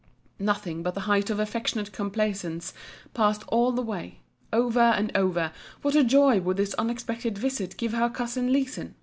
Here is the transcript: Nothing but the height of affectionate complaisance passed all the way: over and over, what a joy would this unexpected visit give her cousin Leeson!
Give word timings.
Nothing 0.39 0.81
but 0.81 0.95
the 0.95 1.01
height 1.01 1.29
of 1.29 1.39
affectionate 1.39 1.91
complaisance 1.91 2.73
passed 3.13 3.43
all 3.49 3.71
the 3.71 3.83
way: 3.83 4.21
over 4.51 4.79
and 4.79 5.11
over, 5.15 5.51
what 5.83 5.93
a 5.93 6.03
joy 6.03 6.41
would 6.41 6.57
this 6.57 6.73
unexpected 6.73 7.37
visit 7.37 7.77
give 7.77 7.93
her 7.93 8.09
cousin 8.09 8.51
Leeson! 8.51 8.95